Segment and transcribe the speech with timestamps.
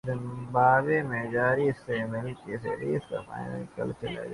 [0.03, 4.29] Zimbabwe میں جاری سہ ملکی سیریز کا فائنل کل کھیلا جائے گا